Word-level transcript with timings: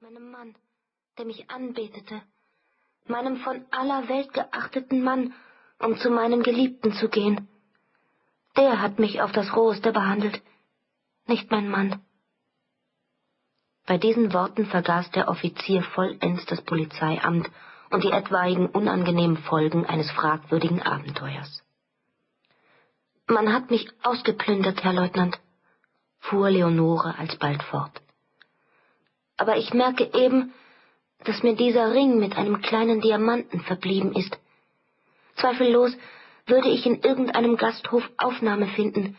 meinem 0.00 0.30
Mann, 0.30 0.54
der 1.18 1.24
mich 1.24 1.50
anbetete, 1.50 2.22
meinem 3.08 3.38
von 3.38 3.64
aller 3.72 4.08
Welt 4.08 4.32
geachteten 4.32 5.02
Mann, 5.02 5.34
um 5.80 5.98
zu 5.98 6.08
meinem 6.10 6.44
Geliebten 6.44 6.92
zu 6.92 7.08
gehen. 7.08 7.48
Der 8.56 8.80
hat 8.80 9.00
mich 9.00 9.20
auf 9.22 9.32
das 9.32 9.56
Roheste 9.56 9.90
behandelt, 9.90 10.40
nicht 11.26 11.50
mein 11.50 11.68
Mann. 11.68 12.00
Bei 13.86 13.98
diesen 13.98 14.32
Worten 14.32 14.66
vergaß 14.66 15.10
der 15.10 15.26
Offizier 15.26 15.82
vollends 15.82 16.46
das 16.46 16.62
Polizeiamt 16.62 17.50
und 17.90 18.04
die 18.04 18.12
etwaigen 18.12 18.66
unangenehmen 18.66 19.38
Folgen 19.38 19.84
eines 19.84 20.08
fragwürdigen 20.12 20.80
Abenteuers. 20.80 21.64
Man 23.26 23.52
hat 23.52 23.70
mich 23.72 23.90
ausgeplündert, 24.04 24.84
Herr 24.84 24.92
Leutnant, 24.92 25.40
fuhr 26.20 26.50
Leonore 26.50 27.18
alsbald 27.18 27.64
fort. 27.64 28.00
Aber 29.38 29.56
ich 29.56 29.72
merke 29.72 30.10
eben, 30.12 30.52
dass 31.24 31.42
mir 31.42 31.54
dieser 31.56 31.92
Ring 31.94 32.18
mit 32.18 32.36
einem 32.36 32.60
kleinen 32.60 33.00
Diamanten 33.00 33.60
verblieben 33.60 34.12
ist. 34.12 34.38
Zweifellos 35.36 35.96
würde 36.46 36.68
ich 36.68 36.84
in 36.84 37.00
irgendeinem 37.02 37.56
Gasthof 37.56 38.08
Aufnahme 38.18 38.66
finden, 38.68 39.16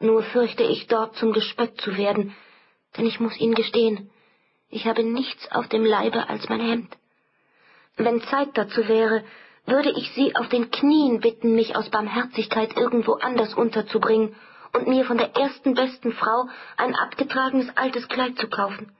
nur 0.00 0.22
fürchte 0.22 0.64
ich 0.64 0.86
dort 0.86 1.16
zum 1.16 1.32
Gespött 1.32 1.80
zu 1.80 1.96
werden, 1.96 2.34
denn 2.96 3.06
ich 3.06 3.20
muss 3.20 3.38
Ihnen 3.38 3.54
gestehen, 3.54 4.10
ich 4.70 4.86
habe 4.86 5.04
nichts 5.04 5.50
auf 5.52 5.68
dem 5.68 5.84
Leibe 5.84 6.28
als 6.28 6.48
mein 6.48 6.60
Hemd. 6.60 6.96
Wenn 7.96 8.22
Zeit 8.22 8.50
dazu 8.54 8.88
wäre, 8.88 9.24
würde 9.66 9.90
ich 9.90 10.10
Sie 10.12 10.34
auf 10.36 10.48
den 10.48 10.70
Knien 10.70 11.20
bitten, 11.20 11.54
mich 11.54 11.76
aus 11.76 11.90
Barmherzigkeit 11.90 12.76
irgendwo 12.76 13.14
anders 13.14 13.54
unterzubringen 13.54 14.34
und 14.72 14.88
mir 14.88 15.04
von 15.04 15.16
der 15.16 15.36
ersten 15.36 15.74
besten 15.74 16.12
Frau 16.12 16.48
ein 16.76 16.94
abgetragenes 16.94 17.68
altes 17.76 18.08
Kleid 18.08 18.36
zu 18.36 18.48
kaufen. 18.48 18.92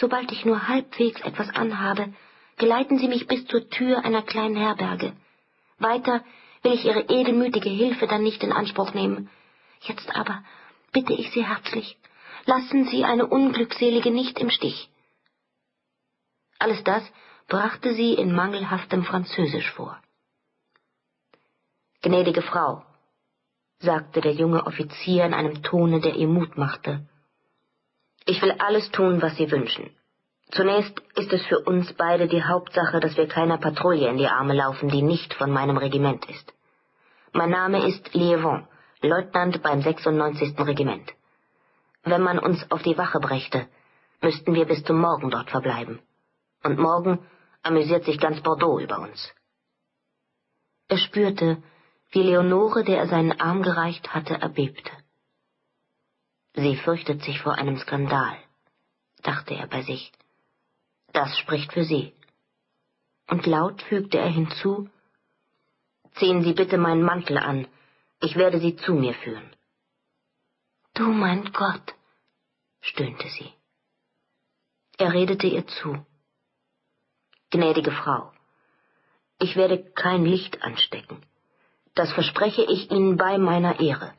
Sobald 0.00 0.32
ich 0.32 0.46
nur 0.46 0.66
halbwegs 0.66 1.20
etwas 1.20 1.50
anhabe, 1.54 2.14
geleiten 2.56 2.98
Sie 2.98 3.08
mich 3.08 3.26
bis 3.26 3.46
zur 3.46 3.68
Tür 3.68 4.02
einer 4.04 4.22
kleinen 4.22 4.56
Herberge. 4.56 5.12
Weiter 5.78 6.24
will 6.62 6.72
ich 6.72 6.86
Ihre 6.86 7.02
edelmütige 7.02 7.68
Hilfe 7.68 8.06
dann 8.06 8.22
nicht 8.22 8.42
in 8.42 8.52
Anspruch 8.52 8.94
nehmen. 8.94 9.28
Jetzt 9.82 10.14
aber 10.16 10.42
bitte 10.92 11.12
ich 11.12 11.30
Sie 11.32 11.46
herzlich, 11.46 11.98
lassen 12.46 12.86
Sie 12.86 13.04
eine 13.04 13.26
Unglückselige 13.26 14.10
nicht 14.10 14.38
im 14.38 14.48
Stich. 14.50 14.88
Alles 16.58 16.82
das 16.84 17.02
brachte 17.48 17.94
sie 17.94 18.14
in 18.14 18.34
mangelhaftem 18.34 19.04
Französisch 19.04 19.70
vor. 19.72 20.00
Gnädige 22.00 22.42
Frau, 22.42 22.84
sagte 23.80 24.20
der 24.22 24.32
junge 24.32 24.66
Offizier 24.66 25.24
in 25.26 25.34
einem 25.34 25.62
Tone, 25.62 26.00
der 26.00 26.14
ihr 26.16 26.28
Mut 26.28 26.56
machte, 26.56 27.06
ich 28.26 28.40
will 28.42 28.52
alles 28.58 28.90
tun, 28.90 29.22
was 29.22 29.36
Sie 29.36 29.50
wünschen. 29.50 29.90
Zunächst 30.50 31.00
ist 31.14 31.32
es 31.32 31.44
für 31.46 31.60
uns 31.60 31.92
beide 31.92 32.26
die 32.26 32.42
Hauptsache, 32.42 32.98
dass 33.00 33.16
wir 33.16 33.28
keiner 33.28 33.58
Patrouille 33.58 34.08
in 34.08 34.16
die 34.16 34.26
Arme 34.26 34.54
laufen, 34.54 34.88
die 34.88 35.02
nicht 35.02 35.34
von 35.34 35.50
meinem 35.50 35.76
Regiment 35.76 36.28
ist. 36.28 36.52
Mein 37.32 37.50
Name 37.50 37.86
ist 37.86 38.12
Lievon, 38.14 38.66
Leutnant 39.00 39.62
beim 39.62 39.80
96. 39.80 40.58
Regiment. 40.58 41.12
Wenn 42.02 42.22
man 42.22 42.38
uns 42.38 42.68
auf 42.70 42.82
die 42.82 42.98
Wache 42.98 43.20
brächte, 43.20 43.68
müssten 44.20 44.54
wir 44.54 44.64
bis 44.64 44.82
zum 44.84 45.00
Morgen 45.00 45.30
dort 45.30 45.50
verbleiben. 45.50 46.00
Und 46.64 46.78
morgen 46.78 47.20
amüsiert 47.62 48.04
sich 48.04 48.18
ganz 48.18 48.40
Bordeaux 48.42 48.80
über 48.80 48.98
uns. 48.98 49.32
Er 50.88 50.98
spürte, 50.98 51.62
wie 52.10 52.22
Leonore, 52.22 52.82
der 52.82 52.98
er 52.98 53.06
seinen 53.06 53.40
Arm 53.40 53.62
gereicht 53.62 54.12
hatte, 54.12 54.34
erbebte. 54.34 54.90
Sie 56.54 56.76
fürchtet 56.76 57.22
sich 57.22 57.40
vor 57.40 57.54
einem 57.54 57.78
Skandal, 57.78 58.36
dachte 59.22 59.54
er 59.54 59.66
bei 59.66 59.82
sich. 59.82 60.12
Das 61.12 61.36
spricht 61.38 61.72
für 61.72 61.84
sie. 61.84 62.12
Und 63.28 63.46
laut 63.46 63.82
fügte 63.82 64.18
er 64.18 64.28
hinzu, 64.28 64.88
Ziehen 66.16 66.42
Sie 66.42 66.52
bitte 66.52 66.76
meinen 66.76 67.02
Mantel 67.02 67.38
an, 67.38 67.68
ich 68.20 68.36
werde 68.36 68.58
Sie 68.58 68.76
zu 68.76 68.94
mir 68.94 69.14
führen. 69.14 69.48
Du 70.94 71.12
mein 71.12 71.52
Gott, 71.52 71.94
stöhnte 72.80 73.28
sie. 73.28 73.52
Er 74.98 75.12
redete 75.12 75.46
ihr 75.46 75.66
zu. 75.66 76.04
Gnädige 77.50 77.92
Frau, 77.92 78.32
ich 79.38 79.56
werde 79.56 79.82
kein 79.92 80.24
Licht 80.24 80.62
anstecken. 80.62 81.24
Das 81.94 82.12
verspreche 82.12 82.62
ich 82.62 82.90
Ihnen 82.90 83.16
bei 83.16 83.38
meiner 83.38 83.80
Ehre. 83.80 84.12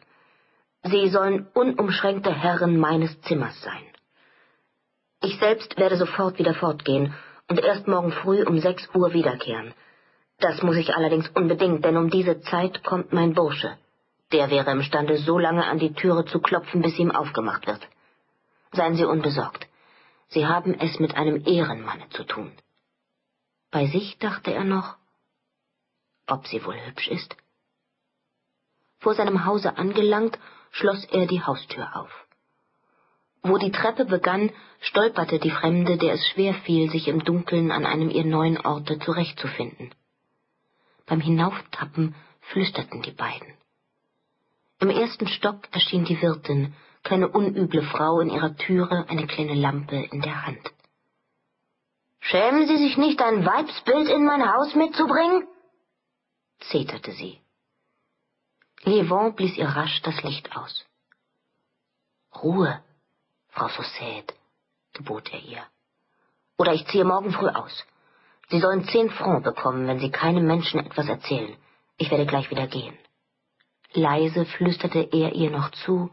Sie 0.83 1.09
sollen 1.09 1.47
unumschränkte 1.53 2.33
Herren 2.33 2.79
meines 2.79 3.19
Zimmers 3.21 3.59
sein. 3.61 3.83
Ich 5.21 5.37
selbst 5.37 5.77
werde 5.77 5.97
sofort 5.97 6.39
wieder 6.39 6.55
fortgehen 6.55 7.13
und 7.47 7.59
erst 7.59 7.87
morgen 7.87 8.11
früh 8.11 8.43
um 8.43 8.59
sechs 8.59 8.87
Uhr 8.95 9.13
wiederkehren. 9.13 9.73
Das 10.39 10.63
muss 10.63 10.77
ich 10.77 10.95
allerdings 10.95 11.29
unbedingt, 11.29 11.85
denn 11.85 11.97
um 11.97 12.09
diese 12.09 12.41
Zeit 12.41 12.83
kommt 12.83 13.13
mein 13.13 13.35
Bursche. 13.35 13.77
Der 14.31 14.49
wäre 14.49 14.71
imstande, 14.71 15.17
so 15.17 15.37
lange 15.37 15.65
an 15.65 15.77
die 15.77 15.93
Türe 15.93 16.25
zu 16.25 16.39
klopfen, 16.39 16.81
bis 16.81 16.97
ihm 16.97 17.11
aufgemacht 17.11 17.67
wird. 17.67 17.87
Seien 18.71 18.95
Sie 18.95 19.05
unbesorgt. 19.05 19.67
Sie 20.29 20.47
haben 20.47 20.73
es 20.79 20.99
mit 20.99 21.15
einem 21.15 21.45
Ehrenmanne 21.45 22.09
zu 22.09 22.23
tun. 22.23 22.51
Bei 23.69 23.85
sich 23.87 24.17
dachte 24.17 24.51
er 24.53 24.63
noch, 24.63 24.95
ob 26.27 26.47
sie 26.47 26.63
wohl 26.65 26.79
hübsch 26.85 27.09
ist. 27.09 27.35
Vor 28.99 29.13
seinem 29.13 29.45
Hause 29.45 29.77
angelangt, 29.77 30.39
schloss 30.71 31.05
er 31.05 31.27
die 31.27 31.43
Haustür 31.43 31.95
auf. 31.95 32.11
Wo 33.43 33.57
die 33.57 33.71
Treppe 33.71 34.05
begann, 34.05 34.51
stolperte 34.81 35.39
die 35.39 35.51
Fremde, 35.51 35.97
der 35.97 36.13
es 36.13 36.27
schwer 36.27 36.53
fiel, 36.53 36.89
sich 36.91 37.07
im 37.07 37.23
Dunkeln 37.23 37.71
an 37.71 37.85
einem 37.85 38.09
ihr 38.09 38.25
neuen 38.25 38.59
Orte 38.59 38.99
zurechtzufinden. 38.99 39.93
Beim 41.07 41.21
Hinauftappen 41.21 42.15
flüsterten 42.41 43.01
die 43.01 43.11
beiden. 43.11 43.53
Im 44.79 44.89
ersten 44.89 45.27
Stock 45.27 45.67
erschien 45.71 46.05
die 46.05 46.21
Wirtin, 46.21 46.73
keine 47.03 47.27
unüble 47.27 47.81
Frau 47.83 48.19
in 48.19 48.29
ihrer 48.29 48.55
Türe, 48.55 49.05
eine 49.09 49.27
kleine 49.27 49.55
Lampe 49.55 49.95
in 50.11 50.21
der 50.21 50.45
Hand. 50.45 50.71
Schämen 52.19 52.67
Sie 52.67 52.77
sich 52.77 52.97
nicht, 52.97 53.19
ein 53.21 53.45
Weibsbild 53.45 54.07
in 54.07 54.23
mein 54.23 54.51
Haus 54.51 54.75
mitzubringen? 54.75 55.47
zeterte 56.59 57.11
sie. 57.11 57.40
Levon 58.83 59.35
blies 59.35 59.57
ihr 59.57 59.67
rasch 59.67 60.01
das 60.01 60.21
Licht 60.23 60.55
aus. 60.55 60.85
Ruhe, 62.41 62.83
Frau 63.49 63.67
Saussette, 63.67 64.33
gebot 64.93 65.31
er 65.31 65.39
ihr. 65.39 65.63
Oder 66.57 66.73
ich 66.73 66.85
ziehe 66.87 67.03
morgen 67.03 67.31
früh 67.31 67.49
aus. 67.49 67.85
Sie 68.49 68.59
sollen 68.59 68.85
zehn 68.85 69.09
Francs 69.09 69.43
bekommen, 69.43 69.87
wenn 69.87 69.99
Sie 69.99 70.11
keinem 70.11 70.45
Menschen 70.45 70.79
etwas 70.79 71.07
erzählen. 71.07 71.55
Ich 71.97 72.09
werde 72.11 72.25
gleich 72.25 72.49
wieder 72.49 72.67
gehen. 72.67 72.97
Leise 73.93 74.45
flüsterte 74.45 75.09
er 75.11 75.33
ihr 75.33 75.51
noch 75.51 75.71
zu. 75.71 76.11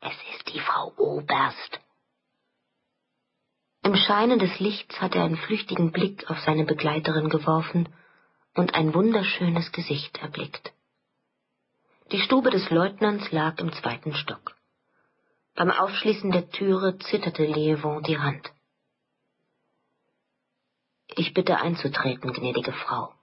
Es 0.00 0.14
ist 0.34 0.52
die 0.52 0.60
Frau 0.60 0.92
Oberst. 0.96 1.80
Im 3.82 3.96
Scheine 3.96 4.38
des 4.38 4.60
Lichts 4.60 5.00
hatte 5.00 5.18
er 5.18 5.24
einen 5.24 5.36
flüchtigen 5.36 5.90
Blick 5.90 6.28
auf 6.30 6.38
seine 6.40 6.64
Begleiterin 6.64 7.28
geworfen 7.28 7.88
und 8.54 8.74
ein 8.74 8.94
wunderschönes 8.94 9.72
Gesicht 9.72 10.18
erblickt. 10.18 10.72
Die 12.12 12.18
Stube 12.18 12.50
des 12.50 12.68
Leutnants 12.70 13.30
lag 13.30 13.60
im 13.60 13.72
zweiten 13.72 14.14
Stock. 14.14 14.56
Beim 15.54 15.70
Aufschließen 15.70 16.32
der 16.32 16.50
Türe 16.50 16.98
zitterte 16.98 17.44
Lievon 17.44 18.02
die 18.02 18.18
Hand. 18.18 18.52
Ich 21.14 21.34
bitte 21.34 21.60
einzutreten, 21.60 22.32
gnädige 22.32 22.72
Frau, 22.72 23.14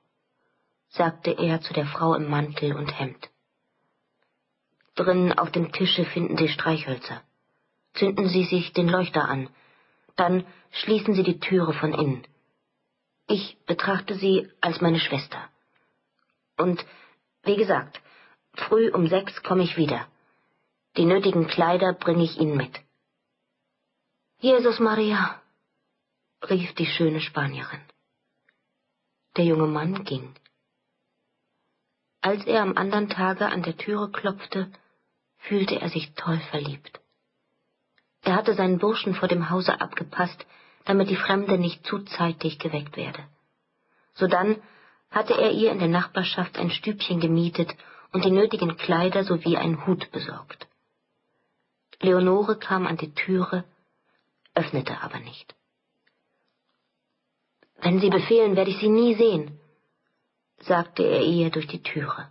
sagte 0.87 1.31
er 1.31 1.59
zu 1.59 1.73
der 1.73 1.85
Frau 1.85 2.15
im 2.15 2.29
Mantel 2.29 2.77
und 2.77 2.97
Hemd. 2.97 3.29
Drinnen 4.95 5.37
auf 5.37 5.51
dem 5.51 5.73
Tische 5.73 6.05
finden 6.05 6.37
Sie 6.37 6.47
Streichhölzer. 6.47 7.21
Zünden 7.93 8.29
Sie 8.29 8.45
sich 8.45 8.71
den 8.71 8.87
Leuchter 8.87 9.27
an, 9.27 9.49
dann 10.15 10.45
schließen 10.71 11.13
Sie 11.13 11.23
die 11.23 11.41
Türe 11.41 11.73
von 11.73 11.93
innen. 11.93 12.25
Ich 13.27 13.57
betrachte 13.65 14.15
Sie 14.15 14.49
als 14.61 14.79
meine 14.79 15.01
Schwester. 15.01 15.49
Und, 16.55 16.85
wie 17.43 17.57
gesagt, 17.57 17.96
Früh 18.57 18.91
um 18.91 19.07
sechs 19.07 19.43
komme 19.43 19.63
ich 19.63 19.77
wieder. 19.77 20.07
Die 20.97 21.05
nötigen 21.05 21.47
Kleider 21.47 21.93
bringe 21.93 22.23
ich 22.23 22.37
Ihnen 22.37 22.57
mit. 22.57 22.79
Jesus 24.39 24.79
Maria, 24.79 25.41
rief 26.49 26.73
die 26.73 26.85
schöne 26.85 27.21
Spanierin. 27.21 27.81
Der 29.35 29.45
junge 29.45 29.67
Mann 29.67 30.03
ging. 30.03 30.33
Als 32.21 32.45
er 32.45 32.63
am 32.63 32.75
andern 32.75 33.09
Tage 33.09 33.45
an 33.45 33.61
der 33.61 33.77
Türe 33.77 34.11
klopfte, 34.11 34.71
fühlte 35.37 35.79
er 35.79 35.89
sich 35.89 36.13
toll 36.15 36.39
verliebt. 36.49 36.99
Er 38.23 38.35
hatte 38.35 38.55
seinen 38.55 38.79
Burschen 38.79 39.13
vor 39.13 39.27
dem 39.27 39.49
Hause 39.49 39.79
abgepasst, 39.79 40.45
damit 40.85 41.09
die 41.09 41.15
Fremde 41.15 41.57
nicht 41.57 41.85
zu 41.85 41.99
zeitig 41.99 42.59
geweckt 42.59 42.97
werde. 42.97 43.23
Sodann 44.13 44.61
hatte 45.11 45.33
er 45.33 45.51
ihr 45.51 45.71
in 45.71 45.79
der 45.79 45.87
Nachbarschaft 45.87 46.57
ein 46.57 46.71
Stübchen 46.71 47.19
gemietet 47.19 47.73
und 48.11 48.25
die 48.25 48.31
nötigen 48.31 48.77
Kleider 48.77 49.23
sowie 49.23 49.57
einen 49.57 49.85
Hut 49.85 50.11
besorgt. 50.11 50.67
Leonore 51.99 52.57
kam 52.57 52.87
an 52.87 52.97
die 52.97 53.13
Türe, 53.13 53.63
öffnete 54.53 55.01
aber 55.01 55.19
nicht. 55.19 55.55
Wenn 57.79 57.99
Sie 57.99 58.09
befehlen, 58.09 58.55
werde 58.55 58.71
ich 58.71 58.77
Sie 58.77 58.89
nie 58.89 59.15
sehen, 59.15 59.59
sagte 60.59 61.03
er 61.03 61.21
ihr 61.21 61.49
durch 61.51 61.67
die 61.67 61.83
Türe. 61.83 62.29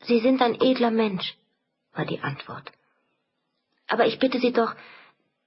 Sie 0.00 0.20
sind 0.20 0.40
ein 0.40 0.60
edler 0.60 0.90
Mensch, 0.90 1.36
war 1.92 2.06
die 2.06 2.20
Antwort. 2.20 2.72
Aber 3.88 4.06
ich 4.06 4.18
bitte 4.18 4.38
Sie 4.38 4.52
doch, 4.52 4.74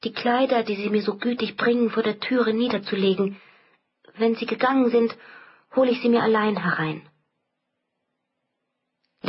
die 0.03 0.13
Kleider, 0.13 0.63
die 0.63 0.75
Sie 0.75 0.89
mir 0.89 1.01
so 1.01 1.17
gütig 1.17 1.57
bringen, 1.57 1.89
vor 1.89 2.03
der 2.03 2.19
Türe 2.19 2.53
niederzulegen. 2.53 3.39
Wenn 4.15 4.35
Sie 4.35 4.45
gegangen 4.45 4.89
sind, 4.89 5.15
hole 5.75 5.91
ich 5.91 6.01
sie 6.01 6.09
mir 6.09 6.23
allein 6.23 6.57
herein. 6.57 7.07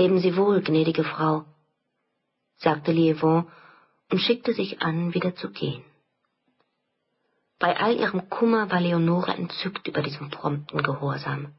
Leben 0.01 0.19
Sie 0.19 0.35
wohl, 0.35 0.63
gnädige 0.63 1.05
Frau, 1.05 1.45
sagte 2.57 2.91
Lievon 2.91 3.51
und 4.11 4.19
schickte 4.19 4.55
sich 4.55 4.81
an, 4.81 5.13
wieder 5.13 5.35
zu 5.35 5.51
gehen. 5.51 5.85
Bei 7.59 7.79
all 7.79 7.97
ihrem 7.97 8.31
Kummer 8.31 8.71
war 8.71 8.81
Leonore 8.81 9.33
entzückt 9.33 9.87
über 9.89 10.01
diesen 10.01 10.31
prompten 10.31 10.83
Gehorsam. 10.83 11.53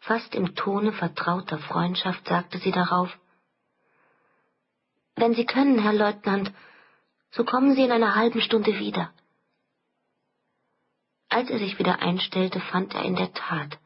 Fast 0.00 0.34
im 0.34 0.54
Tone 0.54 0.92
vertrauter 0.92 1.56
Freundschaft 1.56 2.28
sagte 2.28 2.58
sie 2.58 2.72
darauf 2.72 3.08
Wenn 5.14 5.32
Sie 5.32 5.46
können, 5.46 5.78
Herr 5.78 5.94
Leutnant, 5.94 6.52
so 7.30 7.42
kommen 7.42 7.74
Sie 7.74 7.84
in 7.84 7.90
einer 7.90 8.16
halben 8.16 8.42
Stunde 8.42 8.78
wieder. 8.78 9.14
Als 11.30 11.48
er 11.48 11.58
sich 11.58 11.78
wieder 11.78 12.00
einstellte, 12.00 12.60
fand 12.60 12.94
er 12.94 13.06
in 13.06 13.16
der 13.16 13.32
Tat 13.32 13.78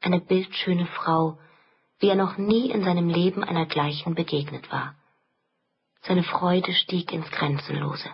eine 0.00 0.20
bildschöne 0.20 0.86
Frau, 0.86 1.40
wie 1.98 2.08
er 2.08 2.16
noch 2.16 2.36
nie 2.36 2.70
in 2.70 2.84
seinem 2.84 3.08
Leben 3.08 3.42
einer 3.42 3.66
gleichen 3.66 4.14
begegnet 4.14 4.70
war. 4.70 4.94
Seine 6.02 6.22
Freude 6.22 6.72
stieg 6.72 7.12
ins 7.12 7.30
Grenzenlose. 7.30 8.10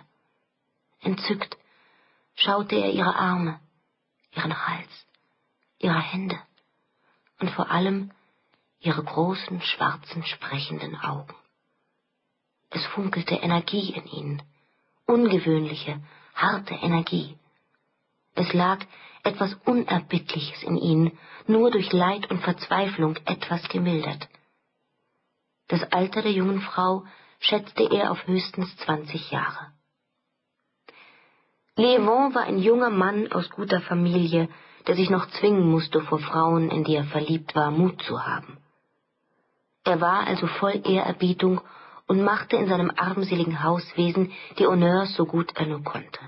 Entzückt 1.01 1.57
schaute 2.35 2.75
er 2.75 2.91
ihre 2.91 3.15
Arme, 3.15 3.59
ihren 4.35 4.67
Hals, 4.67 5.05
ihre 5.79 5.99
Hände 5.99 6.39
und 7.39 7.51
vor 7.51 7.69
allem 7.69 8.11
ihre 8.79 9.03
großen, 9.03 9.61
schwarzen, 9.61 10.23
sprechenden 10.25 10.99
Augen. 10.99 11.35
Es 12.69 12.85
funkelte 12.87 13.35
Energie 13.35 13.93
in 13.93 14.07
ihnen, 14.07 14.43
ungewöhnliche, 15.05 16.01
harte 16.33 16.73
Energie. 16.73 17.37
Es 18.35 18.51
lag 18.53 18.79
etwas 19.23 19.53
Unerbittliches 19.65 20.63
in 20.63 20.77
ihnen, 20.77 21.17
nur 21.47 21.71
durch 21.71 21.91
Leid 21.91 22.29
und 22.31 22.41
Verzweiflung 22.41 23.17
etwas 23.25 23.67
gemildert. 23.69 24.27
Das 25.67 25.83
Alter 25.91 26.21
der 26.21 26.31
jungen 26.31 26.61
Frau 26.61 27.05
schätzte 27.39 27.83
er 27.83 28.11
auf 28.11 28.27
höchstens 28.27 28.75
zwanzig 28.77 29.31
Jahre. 29.31 29.71
Lévon 31.77 32.35
war 32.35 32.43
ein 32.43 32.59
junger 32.59 32.89
Mann 32.89 33.31
aus 33.31 33.49
guter 33.49 33.81
Familie, 33.81 34.49
der 34.87 34.95
sich 34.95 35.09
noch 35.09 35.27
zwingen 35.31 35.69
musste, 35.69 36.01
vor 36.01 36.19
Frauen, 36.19 36.69
in 36.69 36.83
die 36.83 36.95
er 36.95 37.05
verliebt 37.05 37.55
war, 37.55 37.71
Mut 37.71 38.01
zu 38.03 38.25
haben. 38.25 38.57
Er 39.83 39.99
war 39.99 40.27
also 40.27 40.47
voll 40.47 40.81
Ehrerbietung 40.85 41.61
und 42.07 42.21
machte 42.21 42.55
in 42.57 42.67
seinem 42.67 42.91
armseligen 42.95 43.63
Hauswesen 43.63 44.31
die 44.59 44.67
Honneurs 44.67 45.15
so 45.15 45.25
gut 45.25 45.55
er 45.55 45.65
nur 45.65 45.83
konnte. 45.83 46.19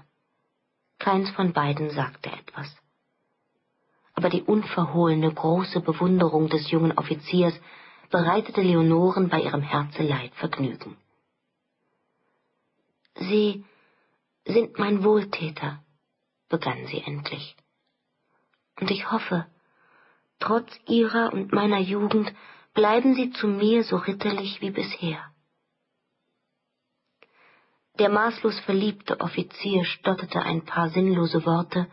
Keins 1.00 1.30
von 1.32 1.54
beiden 1.54 1.90
sagte 1.90 2.32
etwas. 2.32 2.76
Aber 4.14 4.30
die 4.30 4.44
unverhohlene 4.44 5.34
große 5.34 5.82
Bewunderung 5.82 6.48
des 6.48 6.72
jungen 6.72 6.98
Offiziers 6.98 7.54
bereitete 8.10 8.62
Leonoren 8.62 9.30
bei 9.30 9.42
ihrem 9.42 9.62
Herzeleid 9.62 10.34
Vergnügen. 10.36 10.98
Sie 13.16 13.66
sind 14.46 14.78
mein 14.78 15.04
Wohltäter, 15.04 15.84
begann 16.50 16.86
sie 16.88 17.02
endlich. 17.02 17.56
Und 18.80 18.92
ich 18.92 19.12
hoffe, 19.12 19.48
trotz 20.40 20.80
ihrer 20.88 21.34
und 21.34 21.52
meiner 21.52 21.80
Jugend 21.80 22.34
bleiben 22.74 23.16
sie 23.16 23.32
zu 23.32 23.48
mir 23.48 23.84
so 23.84 23.98
ritterlich 23.98 24.62
wie 24.62 24.72
bisher. 24.72 25.32
Der 28.00 28.10
maßlos 28.10 28.60
verliebte 28.62 29.22
Offizier 29.22 29.86
stotterte 29.86 30.42
ein 30.42 30.66
paar 30.66 30.90
sinnlose 30.90 31.46
Worte, 31.46 31.88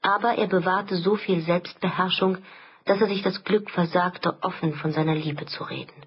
aber 0.00 0.38
er 0.38 0.46
bewahrte 0.46 0.96
so 0.96 1.16
viel 1.16 1.42
Selbstbeherrschung, 1.42 2.38
dass 2.86 3.00
er 3.00 3.08
sich 3.08 3.22
das 3.22 3.44
Glück 3.44 3.70
versagte, 3.70 4.42
offen 4.42 4.72
von 4.74 4.92
seiner 4.92 5.14
Liebe 5.14 5.44
zu 5.44 5.64
reden. 5.64 6.06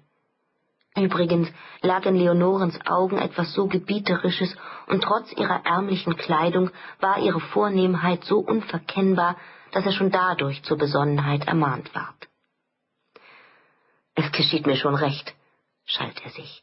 Übrigens 0.96 1.48
lag 1.80 2.04
in 2.04 2.16
Leonorens 2.16 2.78
Augen 2.86 3.18
etwas 3.18 3.52
so 3.52 3.68
Gebieterisches, 3.68 4.56
und 4.88 5.02
trotz 5.02 5.32
ihrer 5.32 5.64
ärmlichen 5.64 6.16
Kleidung 6.16 6.70
war 7.00 7.18
ihre 7.18 7.40
Vornehmheit 7.40 8.24
so 8.24 8.40
unverkennbar, 8.40 9.36
dass 9.70 9.86
er 9.86 9.92
schon 9.92 10.10
dadurch 10.10 10.62
zur 10.64 10.76
Besonnenheit 10.76 11.46
ermahnt 11.46 11.94
ward. 11.94 12.28
Es 14.14 14.30
geschieht 14.32 14.66
mir 14.66 14.76
schon 14.76 14.96
recht, 14.96 15.32
schalt 15.86 16.20
er 16.24 16.30
sich. 16.30 16.62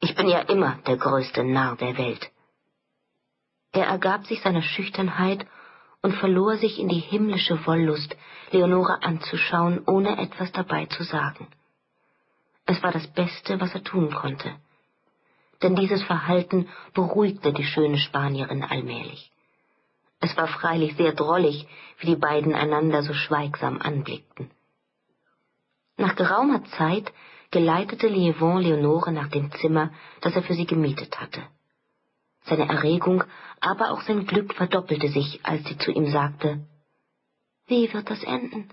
Ich 0.00 0.14
bin 0.14 0.28
ja 0.28 0.40
immer 0.40 0.78
der 0.86 0.96
größte 0.96 1.44
Narr 1.44 1.76
der 1.76 1.98
Welt. 1.98 2.30
Er 3.72 3.86
ergab 3.86 4.26
sich 4.26 4.40
seiner 4.40 4.62
Schüchternheit 4.62 5.46
und 6.02 6.14
verlor 6.14 6.56
sich 6.56 6.78
in 6.78 6.88
die 6.88 7.00
himmlische 7.00 7.66
Wollust, 7.66 8.16
Leonore 8.50 9.02
anzuschauen, 9.02 9.82
ohne 9.86 10.18
etwas 10.18 10.52
dabei 10.52 10.86
zu 10.86 11.02
sagen. 11.02 11.48
Es 12.66 12.82
war 12.82 12.92
das 12.92 13.06
Beste, 13.08 13.60
was 13.60 13.74
er 13.74 13.82
tun 13.82 14.14
konnte. 14.14 14.54
Denn 15.62 15.74
dieses 15.74 16.02
Verhalten 16.04 16.68
beruhigte 16.94 17.52
die 17.52 17.64
schöne 17.64 17.98
Spanierin 17.98 18.62
allmählich. 18.62 19.32
Es 20.20 20.36
war 20.36 20.46
freilich 20.48 20.96
sehr 20.96 21.12
drollig, 21.12 21.66
wie 21.98 22.06
die 22.06 22.16
beiden 22.16 22.54
einander 22.54 23.02
so 23.02 23.14
schweigsam 23.14 23.80
anblickten. 23.80 24.50
Nach 25.96 26.14
geraumer 26.14 26.64
Zeit 26.64 27.12
geleitete 27.50 28.08
Lievon 28.08 28.62
Leonore 28.62 29.12
nach 29.12 29.28
dem 29.28 29.50
Zimmer, 29.52 29.90
das 30.20 30.34
er 30.34 30.42
für 30.42 30.54
sie 30.54 30.66
gemietet 30.66 31.18
hatte. 31.20 31.42
Seine 32.42 32.68
Erregung, 32.68 33.24
aber 33.60 33.90
auch 33.90 34.02
sein 34.02 34.26
Glück 34.26 34.54
verdoppelte 34.54 35.08
sich, 35.08 35.40
als 35.44 35.64
sie 35.64 35.78
zu 35.78 35.90
ihm 35.90 36.10
sagte 36.10 36.66
Wie 37.66 37.92
wird 37.92 38.10
das 38.10 38.22
enden? 38.22 38.68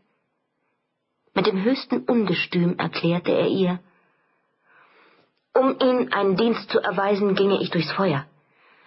Mit 1.33 1.47
dem 1.47 1.61
höchsten 1.63 2.03
Ungestüm 2.03 2.77
erklärte 2.77 3.31
er 3.31 3.47
ihr 3.47 3.79
Um 5.53 5.77
Ihnen 5.79 6.13
einen 6.13 6.37
Dienst 6.37 6.69
zu 6.69 6.79
erweisen, 6.79 7.35
ginge 7.35 7.61
ich 7.61 7.71
durchs 7.71 7.91
Feuer. 7.91 8.25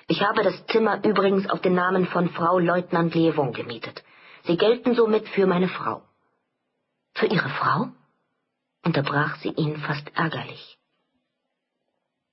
Ich 0.06 0.22
habe 0.22 0.42
das 0.42 0.66
Zimmer 0.66 1.04
übrigens 1.04 1.48
auf 1.50 1.60
den 1.60 1.74
Namen 1.74 2.06
von 2.06 2.30
Frau 2.30 2.58
Leutnant 2.58 3.14
Lievon 3.14 3.52
gemietet. 3.52 4.02
Sie 4.44 4.56
gelten 4.56 4.94
somit 4.94 5.28
für 5.28 5.46
meine 5.46 5.68
Frau. 5.68 6.02
Für 7.14 7.26
Ihre 7.26 7.50
Frau? 7.50 7.88
Unterbrach 8.84 9.36
sie 9.36 9.50
ihn 9.50 9.76
fast 9.78 10.10
ärgerlich. 10.14 10.78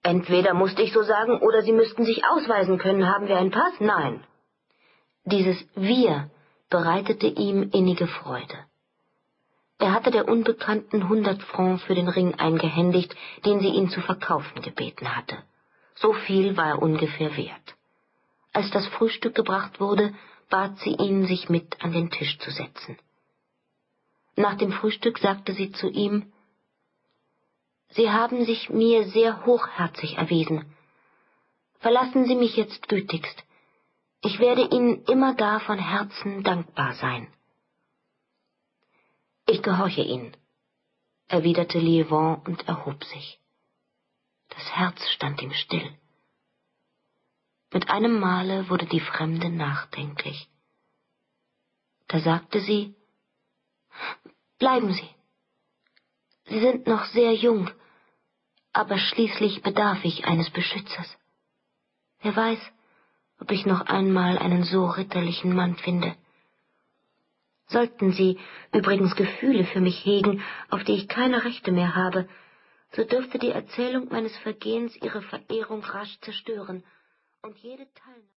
Entweder 0.04 0.54
musste 0.54 0.84
ich 0.84 0.94
so 0.94 1.02
sagen, 1.02 1.40
oder 1.40 1.64
Sie 1.64 1.72
müssten 1.72 2.06
sich 2.06 2.24
ausweisen 2.26 2.78
können. 2.78 3.08
Haben 3.08 3.28
wir 3.28 3.38
einen 3.38 3.50
Pass? 3.50 3.74
Nein. 3.80 4.24
Dieses 5.24 5.58
Wir 5.74 6.30
bereitete 6.70 7.26
ihm 7.26 7.72
innige 7.72 8.06
Freude. 8.06 8.66
Er 9.80 9.94
hatte 9.94 10.12
der 10.12 10.28
Unbekannten 10.28 11.10
hundert 11.10 11.42
Francs 11.42 11.84
für 11.84 11.96
den 11.96 12.08
Ring 12.08 12.36
eingehändigt, 12.36 13.16
den 13.46 13.60
sie 13.60 13.70
ihn 13.70 13.90
zu 13.90 14.00
verkaufen 14.02 14.62
gebeten 14.62 15.16
hatte. 15.16 15.38
So 15.96 16.14
viel 16.14 16.56
war 16.56 16.68
er 16.68 16.82
ungefähr 16.82 17.36
wert. 17.36 17.76
Als 18.54 18.70
das 18.72 18.86
Frühstück 18.88 19.34
gebracht 19.34 19.80
wurde, 19.80 20.14
bat 20.50 20.78
sie 20.80 20.94
ihn, 20.94 21.26
sich 21.26 21.50
mit 21.50 21.84
an 21.84 21.92
den 21.92 22.12
Tisch 22.12 22.38
zu 22.40 22.52
setzen. 22.52 22.98
Nach 24.36 24.56
dem 24.56 24.72
Frühstück 24.72 25.18
sagte 25.18 25.54
sie 25.54 25.72
zu 25.72 25.90
ihm 25.90 26.32
Sie 27.90 28.12
haben 28.12 28.46
sich 28.46 28.70
mir 28.70 29.08
sehr 29.10 29.46
hochherzig 29.46 30.18
erwiesen. 30.18 30.76
Verlassen 31.80 32.26
Sie 32.26 32.36
mich 32.36 32.56
jetzt 32.56 32.88
gütigst. 32.90 33.44
Ich 34.22 34.40
werde 34.40 34.64
Ihnen 34.64 35.04
immer 35.06 35.36
da 35.36 35.60
von 35.60 35.78
Herzen 35.78 36.44
dankbar 36.44 36.94
sein. 36.96 37.32
Ich 39.48 39.62
gehorche 39.62 40.02
Ihnen, 40.02 40.36
erwiderte 41.28 41.78
Lievon 41.80 42.42
und 42.46 42.68
erhob 42.68 43.04
sich. 43.04 43.40
Das 44.50 44.76
Herz 44.76 45.08
stand 45.10 45.42
ihm 45.42 45.54
still. 45.54 45.98
Mit 47.72 47.90
einem 47.90 48.20
Male 48.20 48.70
wurde 48.70 48.86
die 48.86 49.00
Fremde 49.00 49.50
nachdenklich. 49.50 50.50
Da 52.08 52.20
sagte 52.20 52.62
sie, 52.62 52.96
Bleiben 54.58 54.94
Sie. 54.94 55.15
Sie 56.46 56.60
sind 56.60 56.88
noch 56.88 57.06
sehr 57.06 57.34
jung, 57.34 57.70
aber 58.72 58.98
schließlich 58.98 59.62
bedarf 59.62 60.04
ich 60.04 60.26
eines 60.26 60.50
Beschützers. 60.52 61.18
Wer 62.22 62.36
weiß, 62.36 62.60
ob 63.40 63.52
ich 63.52 63.66
noch 63.66 63.82
einmal 63.82 64.38
einen 64.38 64.64
so 64.64 64.86
ritterlichen 64.86 65.56
Mann 65.56 65.76
finde. 65.76 66.16
Sollten 67.68 68.12
Sie 68.12 68.40
übrigens 68.72 69.16
Gefühle 69.16 69.66
für 69.66 69.82
mich 69.82 70.06
hegen, 70.06 70.44
auf 70.70 70.84
die 70.84 70.94
ich 70.94 71.08
keine 71.08 71.44
Rechte 71.44 71.72
mehr 71.72 71.96
habe, 71.96 72.30
so 72.92 73.04
dürfte 73.04 73.40
die 73.40 73.50
Erzählung 73.50 74.10
meines 74.10 74.38
Vergehens 74.38 74.96
Ihre 74.98 75.22
Verehrung 75.24 75.84
rasch 75.84 76.20
zerstören 76.22 76.84
und 77.42 77.58
jede 77.58 77.88
Teilnahme 77.94 78.30